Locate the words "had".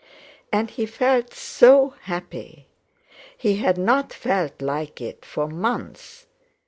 0.85-0.91, 3.57-3.77